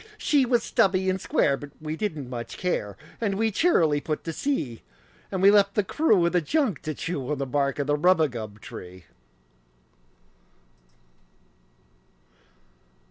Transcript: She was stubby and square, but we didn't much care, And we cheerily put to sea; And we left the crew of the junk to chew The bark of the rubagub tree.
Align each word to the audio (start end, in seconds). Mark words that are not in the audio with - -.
She 0.17 0.47
was 0.47 0.63
stubby 0.63 1.11
and 1.11 1.21
square, 1.21 1.55
but 1.55 1.69
we 1.79 1.95
didn't 1.95 2.27
much 2.27 2.57
care, 2.57 2.97
And 3.21 3.35
we 3.35 3.51
cheerily 3.51 4.01
put 4.01 4.23
to 4.23 4.33
sea; 4.33 4.81
And 5.31 5.43
we 5.43 5.51
left 5.51 5.75
the 5.75 5.83
crew 5.83 6.25
of 6.25 6.31
the 6.33 6.41
junk 6.41 6.81
to 6.81 6.95
chew 6.95 7.35
The 7.35 7.45
bark 7.45 7.77
of 7.77 7.85
the 7.85 7.95
rubagub 7.95 8.59
tree. 8.61 9.05